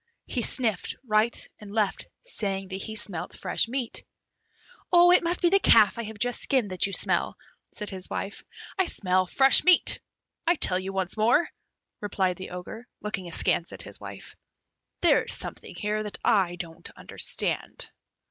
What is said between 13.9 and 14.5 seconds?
wife;